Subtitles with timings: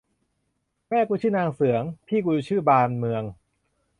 [0.89, 3.23] แม่กูชื่อนางเสือง พี่กูชื่อบานเมือง